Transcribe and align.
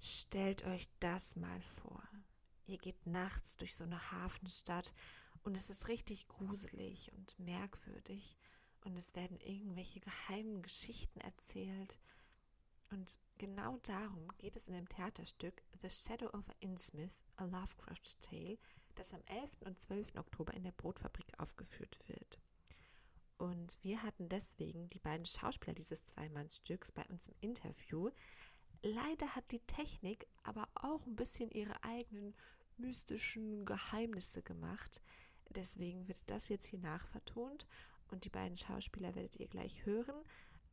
Stellt 0.00 0.64
euch 0.64 0.88
das 0.98 1.36
mal 1.36 1.60
vor. 1.60 2.02
Ihr 2.66 2.78
geht 2.78 3.06
nachts 3.06 3.56
durch 3.56 3.76
so 3.76 3.84
eine 3.84 4.10
Hafenstadt 4.12 4.94
und 5.42 5.56
es 5.56 5.68
ist 5.68 5.88
richtig 5.88 6.26
gruselig 6.28 7.12
und 7.12 7.38
merkwürdig 7.38 8.36
und 8.84 8.96
es 8.96 9.14
werden 9.14 9.38
irgendwelche 9.40 10.00
geheimen 10.00 10.62
Geschichten 10.62 11.20
erzählt. 11.20 11.98
Und 12.90 13.18
genau 13.38 13.78
darum 13.82 14.28
geht 14.38 14.56
es 14.56 14.68
in 14.68 14.74
dem 14.74 14.88
Theaterstück 14.88 15.62
The 15.82 15.90
Shadow 15.90 16.28
over 16.28 16.54
Innsmouth, 16.60 17.18
A 17.36 17.44
Lovecraft 17.44 18.20
Tale, 18.22 18.58
das 18.94 19.12
am 19.12 19.22
11. 19.26 19.62
und 19.66 19.80
12. 19.80 20.16
Oktober 20.16 20.54
in 20.54 20.64
der 20.64 20.72
Brotfabrik 20.72 21.38
aufgeführt 21.38 21.98
wird. 22.06 22.38
Und 23.36 23.78
wir 23.82 24.02
hatten 24.02 24.28
deswegen 24.28 24.90
die 24.90 24.98
beiden 24.98 25.24
Schauspieler 25.24 25.74
dieses 25.74 26.04
Zweimannstücks 26.04 26.92
bei 26.92 27.04
uns 27.06 27.28
im 27.28 27.34
Interview. 27.40 28.10
Leider 28.82 29.34
hat 29.34 29.50
die 29.52 29.60
Technik 29.60 30.26
aber 30.42 30.66
auch 30.74 31.06
ein 31.06 31.16
bisschen 31.16 31.50
ihre 31.50 31.84
eigenen 31.84 32.34
mystischen 32.78 33.66
Geheimnisse 33.66 34.42
gemacht. 34.42 35.02
Deswegen 35.50 36.08
wird 36.08 36.22
das 36.26 36.48
jetzt 36.48 36.66
hier 36.66 36.78
nachvertont 36.78 37.66
und 38.10 38.24
die 38.24 38.30
beiden 38.30 38.56
Schauspieler 38.56 39.14
werdet 39.14 39.36
ihr 39.36 39.48
gleich 39.48 39.84
hören. 39.84 40.16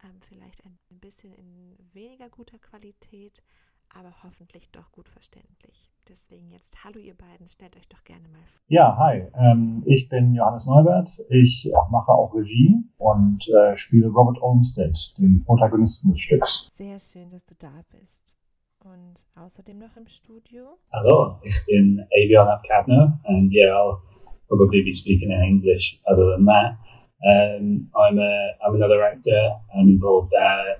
Ähm, 0.03 0.21
vielleicht 0.21 0.63
ein 0.65 0.77
bisschen 0.89 1.33
in 1.33 1.75
weniger 1.93 2.29
guter 2.29 2.59
Qualität, 2.59 3.43
aber 3.89 4.23
hoffentlich 4.23 4.69
doch 4.69 4.91
gut 4.91 5.09
verständlich. 5.09 5.76
Deswegen 6.09 6.49
jetzt 6.51 6.85
hallo 6.85 6.99
ihr 6.99 7.15
beiden, 7.15 7.49
stellt 7.49 7.75
euch 7.75 7.87
doch 7.89 8.01
gerne 8.05 8.27
mal 8.29 8.39
vor. 8.45 8.61
Ja, 8.69 8.95
hi, 8.97 9.27
ähm, 9.35 9.83
ich 9.85 10.07
bin 10.07 10.33
Johannes 10.33 10.65
Neubert. 10.65 11.09
Ich 11.29 11.69
mache 11.91 12.11
auch 12.11 12.33
Regie 12.33 12.77
und 12.97 13.45
äh, 13.49 13.75
spiele 13.75 14.07
Robert 14.07 14.41
Olmsted, 14.41 14.95
den 15.17 15.43
Protagonisten 15.43 16.11
des 16.11 16.21
Stücks. 16.21 16.69
Sehr 16.73 16.97
schön, 16.97 17.29
dass 17.29 17.45
du 17.45 17.55
da 17.59 17.81
bist. 17.91 18.37
Und 18.85 19.27
außerdem 19.35 19.79
noch 19.79 19.97
im 19.97 20.07
Studio. 20.07 20.77
Hallo, 20.93 21.41
ich 21.43 21.55
bin 21.65 21.99
Avion 22.23 22.47
Abkadner 22.47 23.19
and 23.25 23.51
yeah, 23.51 23.75
I'll 23.75 23.99
probably 24.47 24.83
be 24.83 24.93
speaking 24.93 25.29
in 25.31 25.41
English 25.41 25.99
other 26.05 26.37
than 26.37 26.45
that. 26.45 26.77
Um, 27.25 27.91
I'm 27.95 28.17
a 28.17 28.55
I'm 28.65 28.75
another 28.75 29.03
actor. 29.03 29.59
I'm 29.75 29.89
involved 29.89 30.31
uh, 30.33 30.79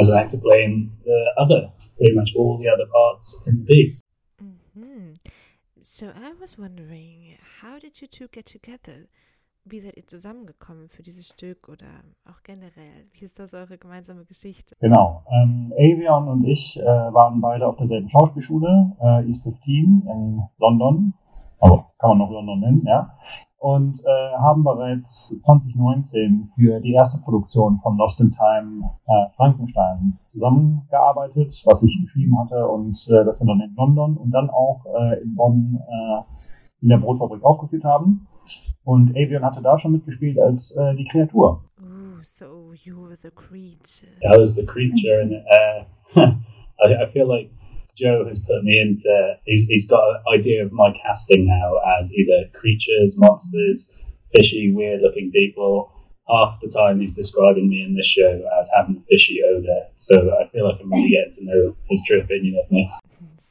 as 0.00 0.08
an 0.08 0.16
actor 0.16 0.38
playing 0.38 0.90
the 1.04 1.32
other, 1.38 1.70
pretty 1.98 2.14
much 2.14 2.30
all 2.34 2.58
the 2.58 2.68
other 2.68 2.90
parts 2.90 3.36
in 3.46 3.58
the 3.58 3.64
piece. 3.66 4.02
So 5.98 6.08
I 6.08 6.34
was 6.38 6.58
wondering, 6.58 7.38
how 7.62 7.78
did 7.78 8.02
you 8.02 8.06
two 8.06 8.28
get 8.28 8.44
together? 8.44 9.08
Wie 9.64 9.80
seid 9.80 9.96
ihr 9.96 10.06
zusammengekommen 10.06 10.90
für 10.90 11.02
dieses 11.02 11.28
Stück 11.28 11.70
oder 11.70 11.86
auch 12.28 12.42
generell? 12.42 13.08
Wie 13.14 13.24
ist 13.24 13.38
das 13.38 13.54
eure 13.54 13.78
gemeinsame 13.78 14.26
Geschichte? 14.26 14.76
Genau. 14.78 15.24
Ähm, 15.30 15.72
Avion 15.72 16.28
und 16.28 16.44
ich 16.44 16.78
äh, 16.78 16.84
waren 16.84 17.40
beide 17.40 17.66
auf 17.66 17.76
derselben 17.76 18.10
Schauspielschule, 18.10 18.94
äh, 19.00 19.26
East 19.26 19.42
15 19.42 20.06
in 20.06 20.42
London. 20.58 21.14
Also 21.60 21.86
kann 21.98 22.10
man 22.10 22.18
noch 22.18 22.30
London 22.30 22.60
nennen, 22.60 22.84
ja 22.84 23.16
und 23.58 24.00
äh, 24.00 24.38
haben 24.38 24.64
bereits 24.64 25.28
2019 25.42 26.50
für 26.54 26.80
die 26.80 26.92
erste 26.92 27.18
Produktion 27.18 27.80
von 27.82 27.96
Lost 27.96 28.20
in 28.20 28.32
Time 28.32 28.90
äh, 29.06 29.34
Frankenstein 29.36 30.18
zusammengearbeitet, 30.32 31.62
was 31.64 31.82
ich 31.82 31.98
geschrieben 32.02 32.38
hatte 32.38 32.66
und 32.68 32.96
äh, 33.08 33.24
das 33.24 33.40
wir 33.40 33.46
dann 33.46 33.60
in 33.60 33.74
London 33.74 34.16
und 34.16 34.30
dann 34.30 34.50
auch 34.50 34.84
äh, 34.86 35.22
in 35.22 35.34
Bonn 35.34 35.80
äh, 35.80 36.22
in 36.82 36.90
der 36.90 36.98
Brotfabrik 36.98 37.42
aufgeführt 37.42 37.84
haben. 37.84 38.28
Und 38.84 39.10
Avion 39.10 39.44
hatte 39.44 39.62
da 39.62 39.78
schon 39.78 39.92
mitgespielt 39.92 40.38
als 40.38 40.70
äh, 40.72 40.94
die 40.94 41.06
Kreatur. 41.06 41.64
Ooh, 41.80 42.22
so 42.22 42.72
you 42.84 42.96
were 42.96 43.16
the 43.16 43.30
creature. 43.30 44.12
I 44.22 44.38
was 44.38 44.54
the 44.54 44.64
creature, 44.64 45.22
and 45.22 45.32
uh, 45.32 46.20
I, 46.84 47.02
I 47.02 47.10
feel 47.12 47.26
like 47.26 47.50
Joe 47.96 48.26
has 48.28 48.38
put 48.40 48.62
me 48.62 48.80
into. 48.80 49.34
He's, 49.44 49.66
he's 49.68 49.86
got 49.86 50.02
an 50.08 50.38
idea 50.38 50.64
of 50.64 50.72
my 50.72 50.92
casting 51.02 51.46
now 51.46 51.76
as 52.00 52.12
either 52.12 52.50
creatures, 52.52 53.14
monsters, 53.16 53.86
fishy, 54.34 54.72
weird-looking 54.72 55.32
people. 55.32 55.92
Half 56.28 56.60
the 56.60 56.68
time 56.68 57.00
he's 57.00 57.12
describing 57.12 57.68
me 57.68 57.82
in 57.82 57.94
this 57.94 58.06
show 58.06 58.42
as 58.60 58.68
having 58.76 58.96
a 58.96 59.04
fishy 59.08 59.40
odor. 59.48 59.86
So 59.98 60.36
I 60.40 60.48
feel 60.48 60.68
like 60.68 60.80
I'm 60.80 60.92
really 60.92 61.10
getting 61.10 61.34
to 61.36 61.44
know 61.44 61.76
his 61.88 62.00
true 62.06 62.20
opinion 62.20 62.60
of 62.62 62.70
me. 62.70 62.90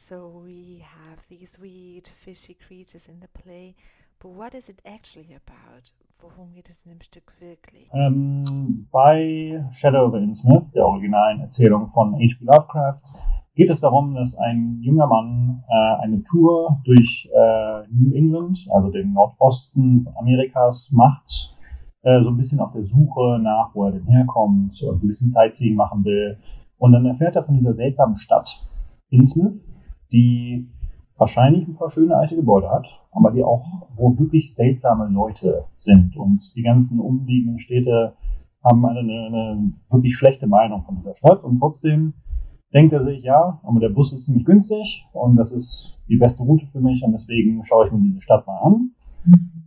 So 0.07 0.27
we 0.27 0.85
have 0.85 1.25
these 1.29 1.57
weird, 1.59 2.07
fishy 2.07 2.53
creatures 2.53 3.09
in 3.09 3.21
the 3.21 3.27
play. 3.27 3.75
But 4.19 4.29
what 4.29 4.53
is 4.53 4.69
it 4.69 4.79
actually 4.85 5.33
about? 5.33 5.91
Worum 6.21 6.53
geht 6.53 6.69
es 6.69 6.85
in 6.85 6.91
dem 6.91 7.01
Stück 7.01 7.33
wirklich? 7.39 7.89
Ähm, 7.91 8.87
bei 8.91 9.63
Shadow 9.79 10.05
of 10.05 10.13
Innsmouth, 10.13 10.71
der 10.73 10.85
originalen 10.85 11.41
Erzählung 11.41 11.91
von 11.91 12.13
H.P. 12.15 12.45
Lovecraft, 12.45 13.01
geht 13.55 13.69
es 13.69 13.79
darum, 13.79 14.13
dass 14.13 14.37
ein 14.37 14.79
junger 14.81 15.07
Mann 15.07 15.63
äh, 15.69 16.03
eine 16.03 16.23
Tour 16.23 16.81
durch 16.83 17.29
äh, 17.33 17.87
New 17.89 18.13
England, 18.13 18.59
also 18.69 18.91
den 18.91 19.13
Nordosten 19.13 20.07
Amerikas, 20.19 20.91
macht, 20.91 21.55
äh, 22.03 22.21
so 22.21 22.29
ein 22.29 22.37
bisschen 22.37 22.59
auf 22.59 22.73
der 22.73 22.83
Suche 22.83 23.39
nach, 23.41 23.73
wo 23.73 23.85
er 23.85 23.93
denn 23.93 24.07
herkommt 24.07 24.81
und 24.83 25.01
ein 25.01 25.07
bisschen 25.07 25.29
Sightseeing 25.29 25.75
machen 25.75 26.03
will. 26.03 26.37
Und 26.77 26.91
dann 26.91 27.05
erfährt 27.05 27.37
er 27.37 27.45
von 27.45 27.55
dieser 27.55 27.73
seltsamen 27.73 28.17
Stadt 28.17 28.67
Innsmouth, 29.09 29.61
die 30.11 30.69
wahrscheinlich 31.17 31.65
ein 31.65 31.75
paar 31.75 31.89
schöne 31.89 32.17
alte 32.17 32.35
Gebäude 32.35 32.69
hat, 32.69 32.85
aber 33.11 33.31
die 33.31 33.43
auch, 33.43 33.65
wo 33.95 34.19
wirklich 34.19 34.53
seltsame 34.53 35.07
Leute 35.07 35.65
sind. 35.77 36.17
Und 36.17 36.41
die 36.57 36.63
ganzen 36.63 36.99
umliegenden 36.99 37.59
Städte 37.59 38.13
haben 38.61 38.85
eine, 38.85 38.99
eine 38.99 39.71
wirklich 39.89 40.17
schlechte 40.17 40.47
Meinung 40.47 40.83
von 40.83 40.97
dieser 40.97 41.15
Stadt 41.15 41.43
und 41.43 41.59
trotzdem 41.59 42.13
denkt 42.75 42.93
er 42.93 43.05
sich, 43.05 43.23
ja, 43.23 43.59
aber 43.63 43.79
der 43.79 43.89
Bus 43.89 44.11
ist 44.11 44.25
ziemlich 44.25 44.45
günstig 44.45 45.07
und 45.13 45.37
das 45.37 45.51
ist 45.51 45.97
die 46.09 46.17
beste 46.17 46.43
Route 46.43 46.67
für 46.67 46.81
mich 46.81 47.01
und 47.03 47.13
deswegen 47.13 47.63
schaue 47.63 47.87
ich 47.87 47.93
mir 47.93 48.01
diese 48.01 48.21
Stadt 48.21 48.45
mal 48.45 48.59
an. 48.59 48.91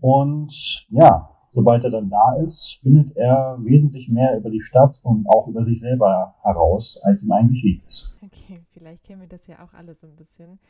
Und 0.01 0.53
ja, 0.91 1.31
sobald 1.53 1.83
er 1.85 1.91
dann 1.91 2.11
da 2.11 2.37
ist, 2.37 2.79
findet 2.83 3.17
er 3.17 3.57
wesentlich 3.63 4.09
mehr 4.09 4.37
über 4.37 4.51
die 4.51 4.61
Stadt 4.61 5.01
und 5.03 5.27
auch 5.27 5.49
über 5.49 5.65
sich 5.65 5.81
selber 5.81 6.35
heraus, 6.43 7.01
als 7.03 7.23
ihm 7.23 7.33
eigentlich 7.33 7.63
lieb 7.63 7.83
ist. 7.89 8.15
Okay, 8.23 8.61
vielleicht 8.73 9.05
kennen 9.05 9.23
wir 9.23 9.29
das 9.29 9.47
ja 9.47 9.65
auch 9.65 9.73
alle 9.73 9.95
so 9.95 10.07
ein 10.07 10.15
bisschen. 10.15 10.61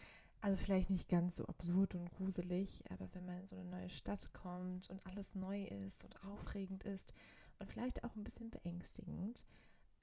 Also 0.40 0.56
vielleicht 0.56 0.90
nicht 0.90 1.08
ganz 1.08 1.36
so 1.36 1.44
absurd 1.46 1.96
und 1.96 2.08
gruselig, 2.12 2.84
aber 2.90 3.08
wenn 3.12 3.26
man 3.26 3.40
in 3.40 3.46
so 3.48 3.56
eine 3.56 3.68
neue 3.68 3.88
Stadt 3.88 4.32
kommt 4.32 4.88
und 4.88 5.00
alles 5.04 5.34
neu 5.34 5.64
ist 5.64 6.04
und 6.04 6.14
aufregend 6.24 6.84
ist 6.84 7.12
und 7.58 7.68
vielleicht 7.68 8.04
auch 8.04 8.14
ein 8.14 8.22
bisschen 8.22 8.48
beängstigend. 8.48 9.44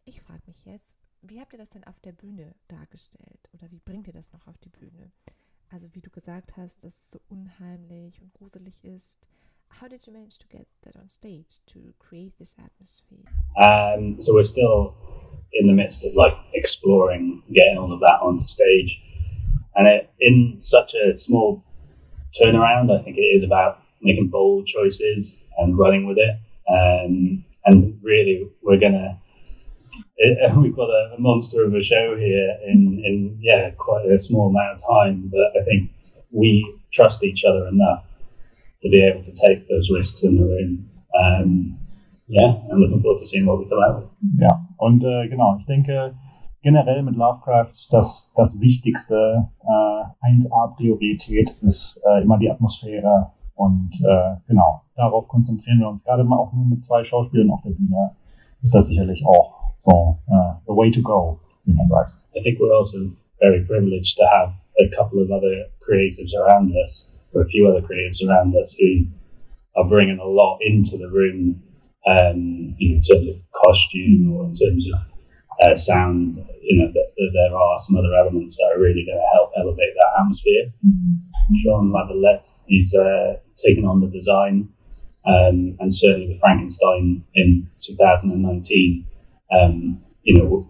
Ich 0.03 0.21
frage 0.21 0.41
mich 0.45 0.65
jetzt, 0.65 1.04
wie 1.27 1.39
habt 1.39 1.53
ihr 1.53 1.59
das 1.59 1.69
denn 1.69 1.83
auf 1.85 1.99
der 1.99 2.11
Bühne 2.11 2.55
dargestellt? 2.67 3.49
Oder 3.53 3.71
wie 3.71 3.79
bringt 3.83 4.07
ihr 4.07 4.13
das 4.13 4.31
noch 4.31 4.47
auf 4.47 4.57
die 4.59 4.69
Bühne? 4.69 5.11
Also 5.71 5.87
wie 5.93 6.01
du 6.01 6.09
gesagt 6.09 6.57
hast, 6.57 6.83
dass 6.83 6.95
es 6.95 7.11
so 7.11 7.19
unheimlich 7.29 8.21
und 8.21 8.33
gruselig 8.33 8.83
ist. 8.83 9.27
How 9.81 9.89
did 9.89 10.05
you 10.05 10.13
manage 10.13 10.37
to 10.37 10.47
get 10.47 10.67
that 10.83 10.95
on 10.95 11.09
stage 11.09 11.59
to 11.65 11.79
create 11.99 12.37
this 12.37 12.55
atmosphere? 12.57 13.25
Um, 13.57 14.21
so 14.21 14.33
we're 14.33 14.43
still 14.43 14.93
in 15.53 15.67
the 15.67 15.73
midst 15.73 16.05
of 16.05 16.13
like 16.15 16.33
exploring 16.53 17.41
getting 17.51 17.77
all 17.77 17.91
of 17.91 17.99
that 18.01 18.21
onto 18.21 18.45
stage, 18.45 19.01
and 19.75 19.87
it, 19.87 20.09
in 20.19 20.59
such 20.61 20.93
a 20.93 21.17
small 21.17 21.63
turnaround, 22.39 22.91
I 22.91 23.03
think 23.03 23.17
it 23.17 23.21
is 23.21 23.43
about 23.43 23.79
making 24.01 24.29
bold 24.29 24.67
choices 24.67 25.33
and 25.57 25.77
running 25.77 26.05
with 26.05 26.19
it. 26.19 26.37
Um, 26.69 27.43
and 27.65 27.99
really, 28.03 28.47
we're 28.61 28.79
gonna 28.79 29.19
it, 30.17 30.55
we've 30.57 30.75
got 30.75 30.89
a, 30.89 31.15
a, 31.15 31.19
monster 31.19 31.63
of 31.63 31.73
a 31.73 31.83
show 31.83 32.15
here 32.17 32.57
in, 32.65 33.01
in 33.03 33.37
yeah 33.41 33.71
quite 33.71 34.05
a 34.05 34.21
small 34.21 34.49
amount 34.49 34.77
of 34.77 34.87
time. 34.87 35.31
But 35.31 35.61
I 35.61 35.63
think 35.63 35.91
we 36.31 36.79
trust 36.93 37.23
each 37.23 37.43
other 37.45 37.67
enough 37.67 38.03
to 38.81 38.89
be 38.89 39.03
able 39.03 39.23
to 39.23 39.31
take 39.31 39.67
those 39.69 39.89
risks 39.91 40.23
in 40.23 40.37
the 40.37 40.43
room. 40.43 40.89
Um, 41.19 41.77
yeah, 42.27 42.59
I'm 42.71 42.79
looking 42.79 43.01
forward 43.01 43.21
to 43.21 43.27
seeing 43.27 43.45
what 43.45 43.59
we 43.59 43.69
come 43.69 43.79
out 43.83 44.01
with. 44.01 44.09
Ja, 44.39 44.67
und 44.77 45.03
äh, 45.03 45.27
genau, 45.27 45.57
ich 45.59 45.65
denke 45.65 46.15
generell 46.61 47.03
mit 47.03 47.15
Lovecraft 47.15 47.87
das, 47.91 48.33
das 48.35 48.59
wichtigste 48.59 49.47
äh, 49.61 50.31
1A-Priorität 50.33 51.51
ist 51.61 52.01
äh, 52.03 52.23
immer 52.23 52.39
die 52.39 52.49
Atmosphäre 52.49 53.31
und 53.53 53.91
äh, 54.03 54.35
genau, 54.47 54.81
darauf 54.95 55.27
konzentrieren 55.27 55.79
wir 55.79 55.89
uns. 55.89 56.03
Gerade 56.03 56.23
mal 56.23 56.37
auch 56.37 56.53
nur 56.53 56.65
mit 56.65 56.83
zwei 56.83 57.03
Schauspielern 57.03 57.51
auf 57.51 57.61
der 57.61 57.69
Bühne 57.69 58.15
ist 58.63 58.73
das 58.73 58.87
sicherlich 58.87 59.23
auch 59.27 59.54
so 59.85 60.19
uh, 60.33 60.55
the 60.67 60.73
way 60.73 60.91
to 60.91 61.01
go 61.01 61.39
in 61.67 61.75
that. 61.75 62.11
I 62.37 62.43
think 62.43 62.59
we're 62.59 62.73
also 62.73 63.11
very 63.39 63.63
privileged 63.65 64.17
to 64.17 64.27
have 64.33 64.53
a 64.79 64.95
couple 64.95 65.21
of 65.21 65.31
other 65.31 65.65
creatives 65.87 66.33
around 66.33 66.73
us, 66.85 67.09
or 67.33 67.41
a 67.41 67.47
few 67.47 67.67
other 67.67 67.85
creatives 67.85 68.25
around 68.27 68.55
us 68.55 68.75
who 68.77 69.05
are 69.75 69.87
bringing 69.87 70.19
a 70.19 70.25
lot 70.25 70.59
into 70.61 70.97
the 70.97 71.09
room 71.09 71.61
um, 72.07 72.75
in 72.79 73.03
terms 73.03 73.29
of 73.29 73.35
costume 73.63 74.31
or 74.33 74.45
in 74.45 74.57
terms 74.57 74.85
of 74.93 74.99
uh, 75.63 75.77
sound. 75.77 76.43
You 76.61 76.81
know, 76.81 76.91
that, 76.91 77.11
that 77.15 77.31
there 77.33 77.55
are 77.55 77.79
some 77.81 77.97
other 77.97 78.13
elements 78.15 78.57
that 78.57 78.73
are 78.75 78.81
really 78.81 79.05
going 79.05 79.21
to 79.21 79.29
help 79.33 79.51
elevate 79.57 79.93
that 79.93 80.21
atmosphere. 80.21 80.73
Mm-hmm. 80.85 81.55
Sean 81.63 81.91
Lavalette, 81.91 82.49
is 82.67 82.93
uh, 82.95 83.35
taken 83.63 83.85
on 83.85 84.01
the 84.01 84.07
design, 84.07 84.67
um, 85.27 85.77
and 85.79 85.93
certainly 85.93 86.29
with 86.29 86.39
Frankenstein 86.39 87.23
in 87.35 87.69
2019 87.85 89.05
um, 89.51 90.01
you 90.23 90.37
know, 90.37 90.69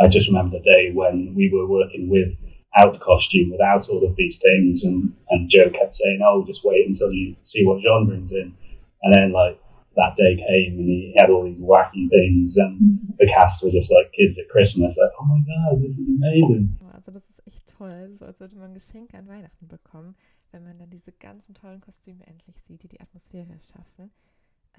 I 0.00 0.08
just 0.08 0.28
remember 0.28 0.58
the 0.58 0.64
day 0.64 0.92
when 0.92 1.34
we 1.36 1.50
were 1.52 1.66
working 1.66 2.08
with 2.08 2.36
out 2.76 3.00
costume 3.00 3.50
without 3.50 3.88
all 3.88 4.04
of 4.04 4.16
these 4.16 4.38
things. 4.38 4.82
And, 4.82 5.14
and 5.30 5.48
Joe 5.50 5.70
kept 5.70 5.96
saying, 5.96 6.20
oh, 6.24 6.44
just 6.46 6.64
wait 6.64 6.88
until 6.88 7.12
you 7.12 7.36
see 7.44 7.64
what 7.64 7.82
John 7.82 8.06
brings 8.06 8.32
in. 8.32 8.54
And 9.02 9.14
then, 9.14 9.32
like, 9.32 9.60
that 9.96 10.16
day 10.16 10.36
came 10.36 10.78
and 10.78 10.88
he 10.88 11.14
had 11.16 11.30
all 11.30 11.44
these 11.44 11.58
wacky 11.58 12.08
things 12.10 12.56
and 12.56 12.98
the 13.18 13.26
cast 13.26 13.62
were 13.62 13.70
just 13.70 13.92
like 13.92 14.12
kids 14.12 14.38
at 14.38 14.48
Christmas, 14.48 14.96
like, 14.96 15.10
oh 15.20 15.24
my 15.24 15.40
god, 15.46 15.82
this 15.82 15.98
is 15.98 16.08
amazing. 16.08 16.76
Also 16.92 17.12
das 17.12 17.24
ist 17.28 17.46
echt 17.46 17.66
toll, 17.78 18.10
so 18.16 18.26
als 18.26 18.40
würde 18.40 18.56
man 18.56 18.74
Geschenke 18.74 19.16
an 19.16 19.28
Weihnachten 19.28 19.68
bekommen, 19.68 20.16
wenn 20.50 20.64
man 20.64 20.78
dann 20.78 20.90
diese 20.90 21.12
ganzen 21.12 21.54
tollen 21.54 21.80
Kostüme 21.80 22.26
endlich 22.26 22.56
sieht, 22.62 22.82
die 22.82 22.88
die 22.88 23.00
Atmosphäre 23.00 23.52
erschaffen. 23.52 24.10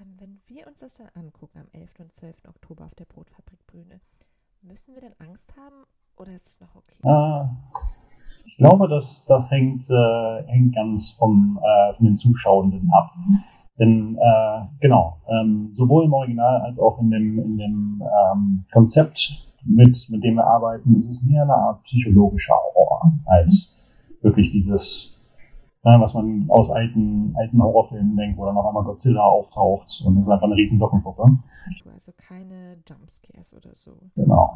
Ähm, 0.00 0.14
wenn 0.18 0.40
wir 0.46 0.66
uns 0.66 0.80
das 0.80 0.94
dann 0.94 1.08
angucken 1.14 1.58
am 1.58 1.68
11. 1.72 2.00
und 2.00 2.14
12. 2.14 2.44
Oktober 2.48 2.84
auf 2.84 2.94
der 2.94 3.06
Brotfabrikbühne, 3.06 4.00
müssen 4.62 4.94
wir 4.94 5.00
dann 5.02 5.14
Angst 5.18 5.54
haben 5.56 5.84
oder 6.16 6.32
ist 6.32 6.48
es 6.48 6.60
noch 6.60 6.74
okay? 6.74 6.98
Äh, 7.02 7.48
ich 8.44 8.56
glaube, 8.56 8.88
das, 8.88 9.24
das 9.26 9.50
hängt, 9.50 9.88
äh, 9.90 10.42
hängt 10.46 10.74
ganz 10.74 11.12
vom, 11.12 11.58
äh, 11.62 11.94
von 11.94 12.06
den 12.06 12.16
Zuschauenden 12.16 12.90
ab. 12.92 13.12
Denn 13.78 14.16
äh, 14.16 14.66
genau, 14.80 15.18
ähm, 15.28 15.70
sowohl 15.74 16.04
im 16.04 16.12
Original 16.12 16.62
als 16.62 16.78
auch 16.78 16.98
in 17.00 17.10
dem, 17.10 17.38
in 17.38 17.56
dem 17.58 18.02
ähm, 18.02 18.64
Konzept, 18.72 19.18
mit, 19.64 20.08
mit 20.08 20.24
dem 20.24 20.36
wir 20.36 20.46
arbeiten, 20.46 20.96
ist 20.96 21.10
es 21.10 21.22
mehr 21.22 21.42
eine 21.42 21.54
Art 21.54 21.82
psychologischer 21.84 22.54
Horror 22.54 23.12
als 23.26 23.76
wirklich 24.22 24.52
dieses, 24.52 25.15
äh, 25.86 26.00
was 26.00 26.14
man 26.14 26.46
aus 26.48 26.68
alten, 26.70 27.32
alten 27.38 27.62
Horrorfilmen 27.62 28.16
denkt, 28.16 28.36
wo 28.38 28.44
dann 28.44 28.56
noch 28.56 28.66
einmal 28.66 28.82
Godzilla 28.82 29.22
auftaucht 29.22 30.02
und 30.04 30.16
es 30.18 30.26
ist 30.26 30.32
einfach 30.32 30.46
eine 30.46 30.56
riesen 30.56 30.78
Sockenpuppe. 30.78 31.24
Also 31.92 32.12
keine 32.16 32.76
Jumpscares 32.86 33.54
oder 33.54 33.70
so. 33.74 33.92
Genau. 34.14 34.54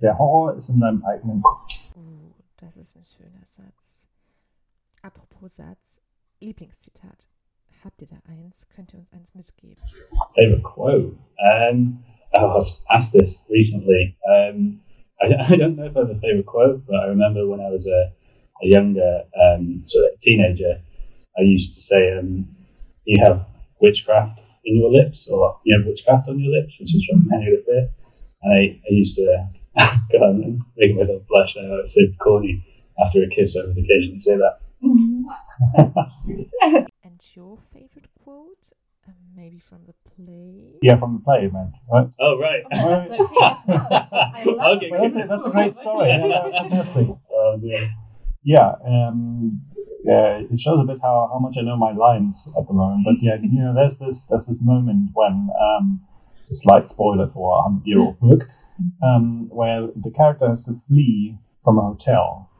Der 0.00 0.18
Horror 0.18 0.54
ist 0.54 0.68
in 0.68 0.80
deinem 0.80 1.02
eigenen 1.04 1.42
Kopf. 1.42 1.72
Uh, 1.96 2.32
das 2.56 2.76
ist 2.76 2.96
ein 2.96 3.04
schöner 3.04 3.44
Satz. 3.44 4.08
Apropos 5.02 5.56
Satz, 5.56 6.00
Lieblingszitat. 6.40 7.28
Habt 7.84 8.02
ihr 8.02 8.08
da 8.08 8.16
eins? 8.28 8.68
Könnt 8.68 8.92
ihr 8.92 8.98
uns 8.98 9.12
eins 9.12 9.34
mitgeben? 9.34 9.82
Favorite 10.34 10.62
quote? 10.62 11.16
Um, 11.70 12.04
oh, 12.32 12.40
I've 12.40 12.72
asked 12.88 13.12
this 13.12 13.42
recently. 13.48 14.16
Um, 14.26 14.80
I, 15.20 15.26
I, 15.52 15.56
don't 15.56 15.76
know 15.76 15.86
if 15.86 15.96
I 15.96 16.00
have 16.00 16.10
a 16.10 16.20
favorite 16.20 16.46
quote, 16.46 16.86
but 16.86 16.96
I 16.96 17.06
remember 17.06 17.48
when 17.48 17.60
I 17.60 17.70
was 17.70 17.86
a, 17.86 18.12
a 18.62 18.66
younger 18.66 19.22
um, 19.40 19.84
sort 19.86 20.12
of 20.12 20.20
teenager, 20.20 20.80
I 21.38 21.42
used 21.42 21.74
to 21.76 21.82
say, 21.82 22.18
um, 22.18 22.48
"You 23.04 23.22
have 23.22 23.46
witchcraft 23.80 24.40
in 24.64 24.78
your 24.78 24.90
lips," 24.90 25.26
or 25.30 25.58
"You 25.64 25.78
have 25.78 25.86
witchcraft 25.86 26.28
on 26.28 26.38
your 26.38 26.52
lips," 26.52 26.74
which 26.78 26.94
is 26.94 27.04
from 27.10 27.28
Henry 27.30 27.56
V. 27.66 27.86
And 28.42 28.52
I, 28.52 28.58
I 28.58 28.90
used 28.90 29.16
to 29.16 29.48
go 30.12 30.30
and 30.30 30.60
make 30.76 30.94
myself 30.96 31.22
blush. 31.28 31.56
I 31.58 31.62
know 31.62 31.82
it's 31.84 31.94
so 31.94 32.02
corny 32.22 32.64
after 33.04 33.22
a 33.22 33.28
kiss. 33.28 33.56
I 33.56 33.66
would 33.66 33.76
occasionally 33.78 34.20
say 34.22 34.36
that. 34.36 34.60
And 37.04 37.20
your 37.36 37.58
favorite 37.72 38.08
quote? 38.22 38.72
Um, 39.06 39.14
maybe 39.36 39.58
from 39.58 39.84
the 39.86 39.94
play? 40.16 40.78
Yeah, 40.82 40.98
from 40.98 41.14
the 41.14 41.20
play, 41.20 41.48
man. 41.52 41.72
Right? 41.92 42.08
Oh 42.18 42.38
right. 42.40 42.62
I 42.72 44.42
love 44.46 44.78
okay, 44.78 44.90
Well, 44.90 45.02
that's, 45.02 45.16
a, 45.16 45.26
that's 45.28 45.46
a 45.46 45.50
great 45.50 45.74
story. 45.74 46.08
Yeah, 46.08 46.40
that's 46.42 46.58
fantastic. 46.58 47.06
Oh, 47.30 47.58
yeah. 47.62 47.86
Yeah, 48.44 48.72
um, 48.86 49.62
yeah, 50.04 50.42
it 50.50 50.60
shows 50.60 50.78
a 50.80 50.84
bit 50.84 50.98
how, 51.00 51.30
how 51.32 51.38
much 51.38 51.56
I 51.58 51.62
know 51.62 51.76
my 51.76 51.92
lines 51.92 52.52
at 52.58 52.66
the 52.68 52.74
moment. 52.74 53.06
But 53.06 53.22
yeah, 53.22 53.36
you 53.40 53.60
know, 53.60 53.74
there's 53.74 53.96
this 53.96 54.24
there's 54.24 54.46
this 54.46 54.58
moment 54.60 55.10
when 55.14 55.48
um, 55.58 56.00
a 56.50 56.56
slight 56.56 56.90
spoiler 56.90 57.30
for 57.32 57.58
a 57.58 57.62
hundred 57.62 57.86
year 57.86 58.00
old 58.00 58.20
book, 58.20 58.42
um, 59.02 59.48
where 59.50 59.88
the 59.96 60.10
character 60.10 60.46
has 60.48 60.62
to 60.64 60.78
flee 60.88 61.38
from 61.64 61.78
a 61.78 61.82
hotel, 61.82 62.50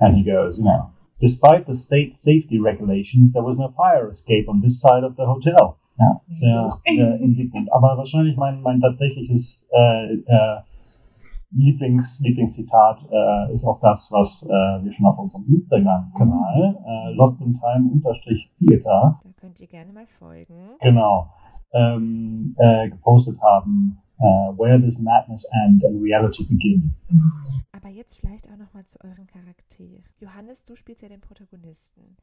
and 0.00 0.16
he 0.16 0.24
goes, 0.24 0.58
you 0.58 0.64
know, 0.64 0.90
despite 1.20 1.66
the 1.66 1.76
state 1.76 2.14
safety 2.14 2.58
regulations, 2.58 3.32
there 3.32 3.42
was 3.42 3.58
no 3.58 3.72
fire 3.76 4.10
escape 4.10 4.48
on 4.48 4.62
this 4.62 4.80
side 4.80 5.04
of 5.04 5.16
the 5.16 5.26
hotel. 5.26 5.78
Ja, 5.98 6.20
sehr, 6.28 6.78
sehr 6.94 7.20
indignant. 7.20 7.72
Aber 7.72 7.96
wahrscheinlich 7.96 8.36
mein, 8.36 8.60
mein 8.60 8.80
tatsächliches 8.80 9.66
äh, 9.72 10.14
äh, 10.26 10.60
Lieblings, 11.50 12.20
Lieblingszitat 12.20 12.98
äh, 13.10 13.52
ist 13.54 13.64
auch 13.64 13.80
das, 13.80 14.08
was 14.10 14.42
äh, 14.42 14.48
wir 14.84 14.92
schon 14.92 15.06
auf 15.06 15.18
unserem 15.18 15.44
Instagram-Kanal 15.48 16.78
äh, 16.84 17.14
Lost 17.14 17.40
in 17.40 17.54
Time 17.54 17.90
unterstrich 17.92 18.50
Theater 18.58 19.20
Da 19.22 19.30
könnt 19.36 19.60
ihr 19.60 19.68
gerne 19.68 19.92
mal 19.92 20.06
folgen. 20.06 20.70
genau 20.80 21.30
ähm, 21.72 22.54
äh, 22.58 22.88
gepostet 22.90 23.40
haben. 23.40 23.98
Äh, 24.18 24.24
Where 24.58 24.80
does 24.80 24.98
madness 24.98 25.44
end 25.64 25.84
and 25.84 26.02
reality 26.02 26.44
begin? 26.44 26.94
Aber 27.72 27.88
jetzt 27.90 28.18
vielleicht 28.18 28.48
auch 28.50 28.56
nochmal 28.56 28.84
zu 28.86 28.98
euren 29.04 29.26
Charakteren. 29.26 30.04
Johannes, 30.18 30.64
du 30.64 30.74
spielst 30.74 31.02
ja 31.02 31.08
den 31.08 31.20
Protagonisten. 31.20 32.16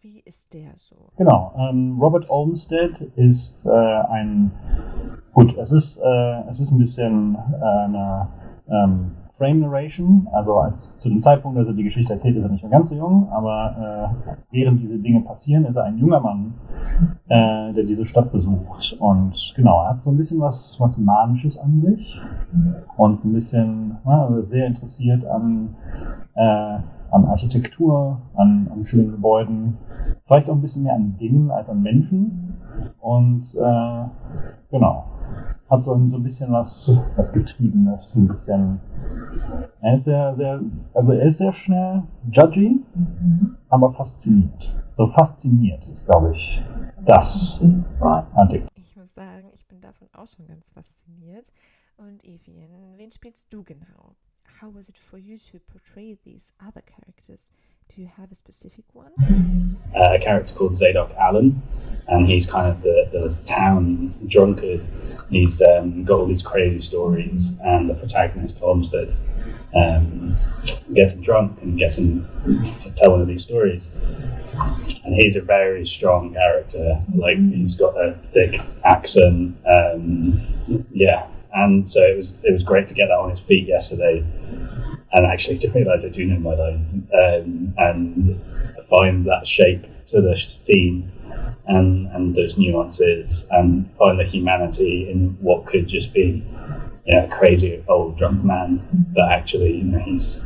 Wie 0.00 0.20
ist 0.20 0.52
der 0.52 0.72
so? 0.76 0.96
Genau. 1.16 1.54
Ähm, 1.56 1.98
Robert 2.00 2.28
Olmsted 2.28 3.00
ist 3.16 3.64
äh, 3.64 3.70
ein 3.70 4.50
gut. 5.32 5.56
Es 5.56 5.72
ist 5.72 5.98
äh, 5.98 6.40
es 6.50 6.60
ist 6.60 6.70
ein 6.70 6.78
bisschen 6.78 7.34
äh, 7.34 7.64
eine 7.64 8.28
ähm, 8.68 9.12
Frame 9.38 9.60
Narration. 9.60 10.28
Also 10.32 10.54
als 10.54 10.98
zu 10.98 11.08
dem 11.08 11.20
Zeitpunkt, 11.20 11.58
als 11.58 11.68
er 11.68 11.74
die 11.74 11.84
Geschichte 11.84 12.12
erzählt, 12.12 12.36
ist 12.36 12.42
er 12.42 12.48
nicht 12.48 12.62
mehr 12.62 12.70
ganz 12.70 12.88
so 12.88 12.96
jung, 12.96 13.28
aber 13.30 14.14
äh, 14.18 14.36
während 14.50 14.80
diese 14.80 14.98
Dinge 14.98 15.20
passieren, 15.20 15.66
ist 15.66 15.76
er 15.76 15.84
ein 15.84 15.98
junger 15.98 16.20
Mann, 16.20 16.54
äh, 17.28 17.72
der 17.74 17.84
diese 17.84 18.06
Stadt 18.06 18.32
besucht. 18.32 18.96
Und 18.98 19.52
genau, 19.54 19.82
er 19.82 19.90
hat 19.90 20.02
so 20.02 20.10
ein 20.10 20.16
bisschen 20.16 20.40
was 20.40 20.76
was 20.78 20.96
manisches 20.96 21.58
an 21.58 21.82
sich 21.82 22.18
und 22.96 23.24
ein 23.24 23.32
bisschen 23.32 23.98
ja, 24.06 24.24
also 24.24 24.42
sehr 24.42 24.66
interessiert 24.66 25.26
an 25.26 25.76
äh, 26.34 26.78
an 27.10 27.24
Architektur, 27.26 28.20
an, 28.34 28.68
an 28.72 28.84
schönen 28.84 29.12
Gebäuden, 29.12 29.78
vielleicht 30.26 30.50
auch 30.50 30.54
ein 30.54 30.60
bisschen 30.60 30.82
mehr 30.82 30.94
an 30.94 31.16
Dingen 31.18 31.50
als 31.50 31.68
an 31.68 31.82
Menschen. 31.82 32.54
Und 33.00 33.44
äh, 33.54 34.04
genau, 34.70 35.04
hat 35.68 35.84
so, 35.84 35.94
ein- 35.94 36.10
so 36.10 36.16
ein 36.16 36.22
bisschen 36.22 36.52
was, 36.52 36.88
was 37.16 37.28
so 37.28 38.20
ein 38.20 38.28
bisschen. 38.28 38.80
Er 39.80 39.94
ist 39.96 40.04
sehr, 40.04 40.34
sehr, 40.36 40.60
also 40.94 41.12
er 41.12 41.26
ist 41.26 41.38
sehr 41.38 41.52
schnell 41.52 42.02
judgy, 42.30 42.80
aber 43.68 43.92
fasziniert. 43.92 44.72
So 44.96 45.08
fasziniert 45.08 45.86
ist, 45.88 46.04
glaube 46.06 46.32
ich, 46.34 46.62
das. 47.04 47.60
Ich 48.74 48.96
muss 48.96 49.12
sagen, 49.14 49.48
ich 49.52 49.66
bin 49.66 49.80
davon 49.80 50.08
auch 50.14 50.26
schon 50.26 50.46
ganz 50.46 50.72
fasziniert. 50.72 51.52
Und 51.98 52.24
Evian, 52.24 52.70
wen 52.96 53.10
spielst 53.10 53.52
du 53.52 53.62
genau? 53.64 54.14
How 54.62 54.74
was 54.74 54.88
it 54.88 54.98
for 54.98 55.18
you 55.18 55.36
to 55.50 55.58
portray 55.70 56.16
these 56.24 56.52
other 56.60 56.82
characters? 56.82 57.44
Do 57.94 58.02
you 58.02 58.08
have 58.16 58.30
a 58.30 58.34
specific 58.34 58.84
one? 58.92 59.12
uh, 59.96 60.14
a 60.14 60.18
character 60.18 60.54
called 60.54 60.76
Zadok 60.76 61.12
Allen, 61.18 61.62
and 62.08 62.28
he's 62.28 62.46
kind 62.46 62.70
of 62.70 62.82
the, 62.82 63.08
the 63.12 63.34
town 63.46 64.14
drunkard. 64.28 64.84
He's 65.30 65.60
um, 65.62 66.04
got 66.04 66.20
all 66.20 66.26
these 66.26 66.42
crazy 66.42 66.80
stories, 66.80 67.48
and 67.64 67.88
the 67.88 67.94
protagonist, 67.94 68.58
Olmsted, 68.60 69.14
um, 69.74 70.36
gets 70.94 71.14
him 71.14 71.22
drunk 71.22 71.60
and 71.62 71.78
gets 71.78 71.96
him 71.96 72.28
to 72.80 72.90
tell 72.92 73.12
one 73.12 73.22
of 73.22 73.28
these 73.28 73.44
stories. 73.44 73.86
And 75.04 75.14
he's 75.14 75.36
a 75.36 75.42
very 75.42 75.86
strong 75.86 76.32
character. 76.32 77.00
Like 77.14 77.38
he's 77.38 77.76
got 77.76 77.94
a 77.96 78.18
thick 78.32 78.60
accent. 78.84 79.56
Um, 79.66 80.84
yeah, 80.92 81.26
and 81.54 81.88
so 81.88 82.02
it 82.02 82.16
was 82.16 82.32
it 82.42 82.52
was 82.52 82.62
great 82.62 82.88
to 82.88 82.94
get 82.94 83.06
that 83.06 83.18
on 83.18 83.30
his 83.30 83.40
feet 83.40 83.66
yesterday, 83.68 84.24
and 85.12 85.26
actually 85.26 85.58
to 85.58 85.70
realise 85.70 86.04
I 86.04 86.08
do 86.08 86.24
know 86.24 86.38
my 86.38 86.54
lines 86.54 86.94
um, 86.94 87.74
and 87.78 88.40
find 88.90 89.24
that 89.26 89.46
shape 89.46 89.84
to 90.08 90.20
the 90.20 90.38
scene 90.40 91.10
and 91.66 92.06
and 92.12 92.34
those 92.34 92.56
nuances 92.56 93.44
and 93.50 93.90
find 93.98 94.18
the 94.18 94.24
humanity 94.24 95.10
in 95.10 95.36
what 95.40 95.66
could 95.66 95.88
just 95.88 96.12
be 96.12 96.44
you 97.06 97.12
know, 97.20 97.26
a 97.26 97.28
crazy 97.28 97.84
old 97.88 98.18
drunk 98.18 98.44
man, 98.44 98.86
but 99.14 99.30
actually 99.30 99.78
you 99.78 99.84
know 99.84 99.98
he's 100.00 100.40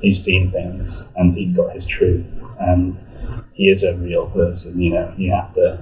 he's 0.00 0.22
seen 0.22 0.50
things 0.50 1.02
and 1.16 1.36
he's 1.36 1.54
got 1.56 1.74
his 1.74 1.86
truth 1.86 2.26
and 2.60 2.96
he 3.54 3.64
is 3.64 3.82
a 3.82 3.94
real 3.94 4.26
person. 4.30 4.80
You 4.80 4.90
know, 4.94 5.14
you 5.16 5.32
have 5.32 5.54
to 5.54 5.78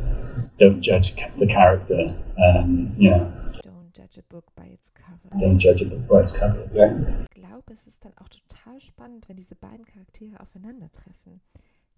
don't 0.59 0.81
judge 0.81 1.15
the 1.39 1.47
character. 1.47 2.15
Um, 2.43 2.95
you 2.99 3.11
know, 3.11 3.33
Don't 3.63 3.93
judge 3.95 4.19
a 4.19 4.23
book 4.23 4.45
by 4.57 4.67
its 4.67 4.91
cover. 4.91 5.41
don't 5.41 5.59
judge 5.59 5.83
a 5.83 5.85
book 5.87 6.09
by 6.09 6.21
its 6.23 6.33
cover. 6.33 6.61
Exactly. 6.63 7.27
Glaube, 7.71 7.83
es 7.83 7.87
ist 7.87 8.05
dann 8.05 8.19
auch 8.19 8.29
total 8.29 8.81
spannend, 8.81 9.29
wenn 9.29 9.37
diese 9.37 9.55
beiden 9.55 9.85
Charaktere 9.85 10.41
aufeinandertreffen. 10.41 11.41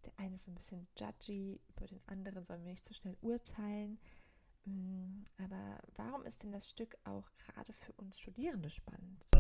Der 0.04 0.12
eine 0.18 0.34
ist 0.34 0.44
so 0.44 0.50
ein 0.50 0.54
bisschen 0.54 0.86
judgy, 0.98 1.60
über 1.70 1.86
den 1.86 2.00
anderen 2.08 2.44
sollen 2.44 2.62
wir 2.62 2.72
nicht 2.72 2.84
so 2.84 2.92
schnell 2.92 3.16
urteilen. 3.22 3.96
Mm, 4.66 5.24
Aber 5.42 5.78
warum 5.96 6.26
ist 6.26 6.42
denn 6.42 6.52
das 6.52 6.68
Stück 6.68 6.98
auch 7.04 7.24
gerade 7.38 7.72
für 7.72 7.90
uns 7.92 8.18
Studierende 8.18 8.68
spannend? 8.68 9.30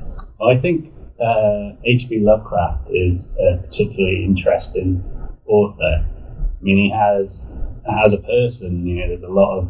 I 0.40 0.58
think 0.58 0.90
uh, 1.18 1.76
H.P. 1.84 2.20
Lovecraft 2.20 2.88
is 2.88 3.26
a 3.38 3.58
particularly 3.58 4.24
interesting 4.24 5.04
author. 5.44 6.02
I 6.58 6.64
mean, 6.64 6.78
he 6.78 6.90
has 6.90 7.42
as 8.06 8.14
a 8.14 8.22
person, 8.22 8.86
you 8.86 8.94
know, 8.94 9.08
there's 9.08 9.22
a 9.22 9.28
lot 9.28 9.58
of 9.58 9.68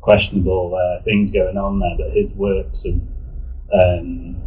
questionable 0.00 0.74
uh, 0.74 1.04
things 1.04 1.30
going 1.32 1.58
on 1.58 1.80
there, 1.80 1.98
but 1.98 2.16
his 2.16 2.32
works 2.32 2.86
have 2.86 3.02
um, 3.74 4.40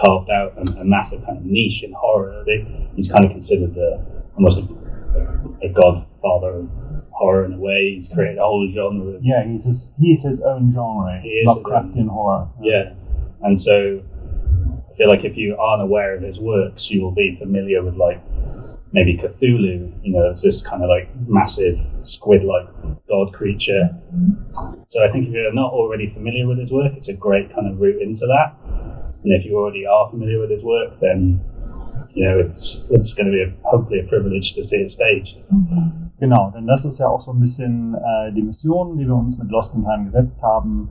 carved 0.00 0.30
out 0.30 0.56
a, 0.56 0.80
a 0.80 0.84
massive 0.84 1.24
kind 1.24 1.38
of 1.38 1.44
niche 1.44 1.82
in 1.82 1.92
horror. 1.92 2.42
They, 2.46 2.88
he's 2.94 3.08
kind 3.08 3.24
of 3.24 3.30
considered 3.30 3.74
the, 3.74 4.04
almost 4.36 4.58
a, 4.58 5.66
a 5.66 5.68
godfather 5.68 6.60
of 6.60 6.68
horror 7.10 7.44
in 7.44 7.54
a 7.54 7.58
way. 7.58 7.96
He's 7.96 8.08
created 8.08 8.38
a 8.38 8.42
whole 8.42 8.70
genre. 8.74 9.14
Of, 9.14 9.24
Yeah, 9.24 9.44
he's 9.44 9.64
his, 9.64 9.92
he's 9.98 10.22
his 10.22 10.40
own 10.40 10.72
genre, 10.72 11.20
He 11.20 11.28
is 11.28 11.48
Lovecraftian 11.48 12.08
horror. 12.08 12.48
Yeah, 12.60 12.94
and 13.42 13.60
so 13.60 14.02
I 14.92 14.96
feel 14.96 15.08
like 15.08 15.24
if 15.24 15.36
you 15.36 15.56
aren't 15.56 15.82
aware 15.82 16.14
of 16.16 16.22
his 16.22 16.38
works, 16.38 16.90
you 16.90 17.02
will 17.02 17.12
be 17.12 17.36
familiar 17.40 17.82
with 17.82 17.96
like 17.96 18.20
maybe 18.92 19.16
Cthulhu. 19.16 19.92
You 20.02 20.12
know, 20.12 20.30
it's 20.30 20.42
this 20.42 20.62
kind 20.62 20.82
of 20.82 20.88
like 20.88 21.08
massive 21.26 21.78
squid-like 22.04 22.68
god 23.08 23.32
creature. 23.32 23.88
So 24.88 25.02
I 25.02 25.10
think 25.10 25.28
if 25.28 25.34
you're 25.34 25.52
not 25.52 25.72
already 25.72 26.12
familiar 26.12 26.46
with 26.46 26.58
his 26.58 26.70
work, 26.70 26.92
it's 26.96 27.08
a 27.08 27.14
great 27.14 27.52
kind 27.54 27.70
of 27.70 27.80
route 27.80 28.02
into 28.02 28.26
that. 28.26 28.56
And 29.24 29.32
if 29.32 29.44
you 29.44 29.56
already 29.56 29.86
are 29.86 30.10
familiar 30.10 30.40
with 30.40 30.50
his 30.50 30.62
work, 30.62 30.98
then 31.00 31.40
you 32.14 32.24
know 32.28 32.38
it's 32.40 32.86
it's 32.90 33.14
going 33.14 33.26
to 33.26 33.32
be 33.32 33.42
a, 33.42 33.52
hopefully 33.68 34.00
a 34.00 34.08
privilege 34.08 34.54
to 34.54 34.64
see 34.64 34.76
it 34.76 34.92
staged. 34.92 35.36
Mhm. 35.50 36.10
Genau, 36.18 36.50
denn 36.54 36.66
das 36.66 36.84
ist 36.84 36.98
ja 36.98 37.08
auch 37.08 37.20
so 37.20 37.32
ein 37.32 37.40
bisschen 37.40 37.94
äh, 37.94 38.32
die 38.32 38.42
Mission, 38.42 38.96
die 38.96 39.06
wir 39.06 39.14
uns 39.14 39.38
mit 39.38 39.50
Lost 39.50 39.74
in 39.74 39.82
Time 39.82 40.04
gesetzt 40.04 40.40
haben. 40.42 40.88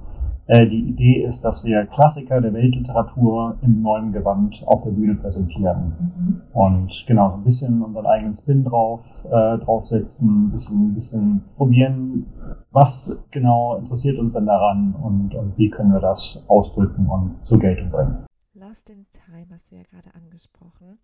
Äh, 0.47 0.67
die 0.67 0.89
Idee 0.89 1.23
ist, 1.23 1.41
dass 1.41 1.63
wir 1.63 1.85
Klassiker 1.85 2.41
der 2.41 2.53
Weltliteratur 2.53 3.57
im 3.61 3.81
neuen 3.81 4.11
Gewand 4.11 4.63
auf 4.65 4.83
der 4.83 4.91
Bühne 4.91 5.15
präsentieren. 5.15 6.41
Und 6.53 6.91
genau, 7.07 7.29
so 7.29 7.35
ein 7.35 7.43
bisschen 7.43 7.81
unseren 7.81 8.05
eigenen 8.05 8.35
Spin 8.35 8.63
drauf, 8.63 9.01
äh, 9.25 9.57
draufsetzen, 9.59 10.47
ein 10.47 10.51
bisschen, 10.51 10.89
ein 10.89 10.95
bisschen 10.95 11.43
probieren, 11.57 12.25
was 12.71 13.17
genau 13.31 13.77
interessiert 13.77 14.17
uns 14.17 14.33
denn 14.33 14.45
daran 14.45 14.95
und, 14.95 15.35
und 15.35 15.57
wie 15.57 15.69
können 15.69 15.93
wir 15.93 15.99
das 16.01 16.43
ausdrücken 16.47 17.07
und 17.07 17.45
zur 17.45 17.59
Geltung 17.59 17.89
bringen. 17.89 18.25
Lost 18.53 18.89
in 18.89 19.05
Time 19.09 19.47
hast 19.51 19.71
du 19.71 19.75
ja 19.75 19.83
gerade 19.83 20.13
angesprochen. 20.15 20.99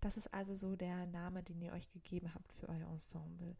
Das 0.00 0.16
ist 0.16 0.32
also 0.34 0.54
so 0.54 0.76
der 0.76 1.06
Name, 1.06 1.42
den 1.42 1.60
ihr 1.62 1.72
euch 1.72 1.90
gegeben 1.90 2.28
habt 2.34 2.52
für 2.52 2.68
euer 2.68 2.90
Ensemble. 2.90 3.56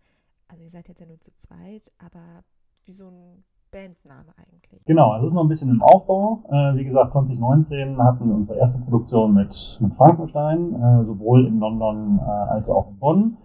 Also 0.48 0.64
ihr 0.64 0.70
seid 0.70 0.88
jetzt 0.88 1.00
ja 1.00 1.06
nur 1.06 1.20
zu 1.20 1.30
zweit, 1.36 1.90
aber 1.98 2.44
wie 2.84 2.92
so 2.92 3.08
ein 3.08 3.44
Bandname 3.72 4.34
eigentlich. 4.36 4.84
Genau, 4.84 5.16
es 5.16 5.24
ist 5.24 5.32
noch 5.32 5.42
ein 5.42 5.48
bisschen 5.48 5.70
im 5.70 5.82
Aufbau. 5.82 6.40
Äh, 6.50 6.76
wie 6.76 6.84
gesagt, 6.84 7.12
2019 7.12 7.96
hatten 8.02 8.28
wir 8.28 8.34
unsere 8.34 8.58
erste 8.58 8.78
Produktion 8.82 9.32
mit, 9.32 9.78
mit 9.80 9.94
Frankenstein, 9.94 10.74
äh, 10.74 11.04
sowohl 11.06 11.46
in 11.46 11.58
London 11.58 12.20
äh, 12.22 12.30
als 12.50 12.68
auch 12.68 12.88
in 12.88 12.98
Bonn. 12.98 13.36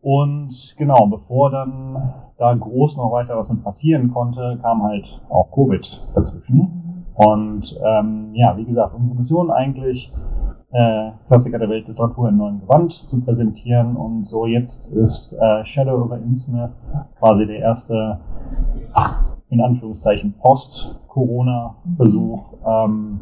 Und 0.00 0.74
genau, 0.76 1.06
bevor 1.06 1.50
dann 1.50 2.12
da 2.38 2.54
groß 2.54 2.96
noch 2.96 3.12
weiter 3.12 3.36
was 3.36 3.50
mit 3.50 3.62
passieren 3.62 4.12
konnte, 4.12 4.58
kam 4.62 4.82
halt 4.82 5.06
auch 5.28 5.52
Covid 5.52 6.08
dazwischen. 6.12 7.04
Und 7.14 7.78
ähm, 7.84 8.30
ja, 8.34 8.56
wie 8.56 8.64
gesagt, 8.64 8.94
unsere 8.96 9.16
Mission 9.16 9.50
eigentlich, 9.52 10.12
äh, 10.72 11.10
Klassiker 11.28 11.60
der 11.60 11.68
Weltliteratur 11.68 12.30
in 12.30 12.38
neuem 12.38 12.60
Gewand 12.62 12.90
zu 12.92 13.20
präsentieren. 13.20 13.94
Und 13.94 14.24
so 14.24 14.46
jetzt 14.46 14.88
ist 14.88 15.34
äh, 15.34 15.64
Shadow 15.66 16.02
over 16.02 16.16
Innsmouth 16.16 16.72
quasi 17.20 17.46
der 17.46 17.58
erste 17.60 18.18
in 19.52 19.60
Anführungszeichen 19.60 20.32
Post-Corona-Versuch, 20.38 22.54
ähm, 22.66 23.20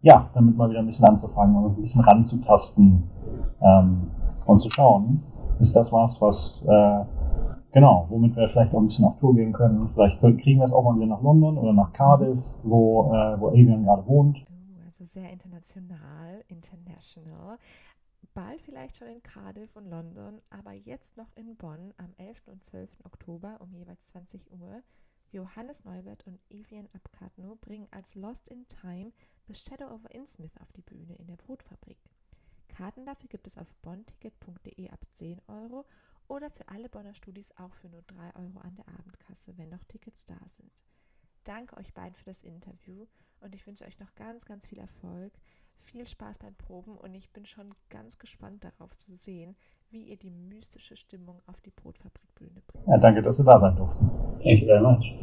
ja, 0.00 0.28
damit 0.34 0.56
mal 0.56 0.68
wieder 0.70 0.80
ein 0.80 0.86
bisschen 0.86 1.04
anzufangen 1.04 1.54
und 1.54 1.66
ein 1.66 1.76
bisschen 1.80 2.00
ranzutasten 2.00 3.04
ähm, 3.60 4.10
und 4.44 4.58
zu 4.58 4.68
schauen, 4.70 5.22
ist 5.60 5.76
das 5.76 5.92
was, 5.92 6.20
was, 6.20 6.64
äh, 6.66 7.04
genau, 7.70 8.06
womit 8.08 8.34
wir 8.34 8.48
vielleicht 8.48 8.74
auch 8.74 8.80
ein 8.80 8.88
bisschen 8.88 9.04
auf 9.04 9.20
Tour 9.20 9.36
gehen 9.36 9.52
können. 9.52 9.88
Vielleicht 9.94 10.20
kriegen 10.20 10.58
wir 10.58 10.66
es 10.66 10.72
auch 10.72 10.82
mal 10.82 10.96
wieder 10.96 11.06
nach 11.06 11.22
London 11.22 11.56
oder 11.56 11.72
nach 11.72 11.92
Cardiff, 11.92 12.42
wo, 12.64 13.14
äh, 13.14 13.40
wo 13.40 13.50
Adrian 13.50 13.84
gerade 13.84 14.04
wohnt. 14.08 14.44
Oh, 14.50 14.54
also 14.84 15.04
sehr 15.04 15.30
international, 15.30 16.42
international. 16.48 17.56
Bald 18.34 18.60
vielleicht 18.62 18.96
schon 18.96 19.06
in 19.06 19.22
Cardiff 19.22 19.76
und 19.76 19.88
London, 19.88 20.40
aber 20.50 20.72
jetzt 20.72 21.16
noch 21.16 21.30
in 21.36 21.54
Bonn 21.54 21.94
am 21.98 22.12
11. 22.16 22.48
und 22.48 22.64
12. 22.64 22.90
Oktober 23.04 23.60
um 23.60 23.72
jeweils 23.72 24.06
20 24.06 24.50
Uhr. 24.50 24.82
Johannes 25.30 25.84
Neubert 25.84 26.26
und 26.26 26.40
Evian 26.48 26.88
Abkatno 26.94 27.56
bringen 27.56 27.88
als 27.90 28.14
Lost 28.14 28.48
in 28.48 28.66
Time 28.66 29.12
The 29.46 29.54
Shadow 29.54 29.90
over 29.92 30.10
Innsmouth 30.10 30.58
auf 30.60 30.72
die 30.72 30.82
Bühne 30.82 31.16
in 31.16 31.26
der 31.26 31.36
Brotfabrik. 31.36 31.98
Karten 32.68 33.04
dafür 33.04 33.28
gibt 33.28 33.46
es 33.46 33.58
auf 33.58 33.74
bonnticket.de 33.82 34.90
ab 34.90 35.00
10 35.12 35.42
Euro 35.48 35.84
oder 36.28 36.50
für 36.50 36.68
alle 36.68 36.88
Bonner 36.88 37.14
Studis 37.14 37.52
auch 37.56 37.74
für 37.74 37.88
nur 37.88 38.02
3 38.02 38.36
Euro 38.36 38.60
an 38.60 38.76
der 38.76 38.88
Abendkasse, 38.88 39.56
wenn 39.58 39.68
noch 39.68 39.84
Tickets 39.84 40.24
da 40.24 40.38
sind. 40.46 40.84
Danke 41.44 41.76
euch 41.76 41.92
beiden 41.92 42.14
für 42.14 42.24
das 42.24 42.42
Interview 42.42 43.06
und 43.40 43.54
ich 43.54 43.66
wünsche 43.66 43.84
euch 43.84 43.98
noch 43.98 44.14
ganz, 44.14 44.44
ganz 44.44 44.66
viel 44.66 44.78
Erfolg, 44.78 45.32
viel 45.78 46.06
Spaß 46.06 46.38
beim 46.38 46.54
Proben 46.54 46.96
und 46.96 47.14
ich 47.14 47.30
bin 47.30 47.46
schon 47.46 47.74
ganz 47.90 48.18
gespannt 48.18 48.64
darauf 48.64 48.96
zu 48.96 49.14
sehen, 49.14 49.56
wie 49.90 50.02
ihr 50.02 50.16
die 50.16 50.30
mystische 50.30 50.96
Stimmung 50.96 51.40
auf 51.46 51.60
die 51.60 51.70
Brotfabrikbühne 51.70 52.60
bringt. 52.66 52.86
Ja, 52.86 52.98
danke, 52.98 53.22
dass 53.22 53.38
wir 53.38 53.44
da 53.44 53.58
sein 53.58 53.76
durften. 53.76 54.10
Thank 54.42 54.60
you 54.60 54.66
very 54.66 54.82
much. 54.82 55.18